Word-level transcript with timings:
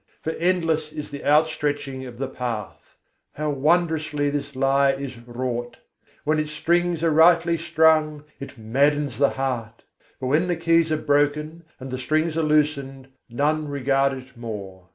for 0.23 0.31
endless 0.31 0.91
is 0.91 1.11
the 1.11 1.23
outstretching 1.23 2.07
of 2.07 2.17
the 2.17 2.27
path. 2.27 2.97
How 3.35 3.51
wondrously 3.51 4.31
this 4.31 4.55
lyre 4.55 4.99
is 4.99 5.15
wrought! 5.27 5.77
When 6.23 6.39
its 6.39 6.51
strings 6.51 7.03
are 7.03 7.11
rightly 7.11 7.55
strung, 7.55 8.23
it 8.39 8.57
maddens 8.57 9.19
the 9.19 9.29
heart: 9.29 9.83
but 10.19 10.25
when 10.25 10.47
the 10.47 10.55
keys 10.55 10.91
are 10.91 10.97
broken 10.97 11.65
and 11.79 11.91
the 11.91 11.99
strings 11.99 12.35
are 12.35 12.41
loosened, 12.41 13.09
none 13.29 13.67
regard 13.67 14.13
it 14.13 14.35
more. 14.35 14.89